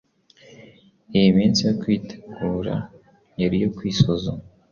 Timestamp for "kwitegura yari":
1.81-3.55